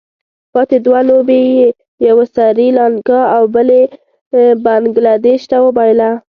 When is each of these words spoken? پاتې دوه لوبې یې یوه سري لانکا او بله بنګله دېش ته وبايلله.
پاتې 0.53 0.77
دوه 0.85 1.01
لوبې 1.09 1.39
یې 1.57 1.67
یوه 2.07 2.25
سري 2.35 2.67
لانکا 2.77 3.19
او 3.35 3.43
بله 3.55 3.79
بنګله 4.63 5.13
دېش 5.27 5.41
ته 5.51 5.57
وبايلله. 5.65 6.09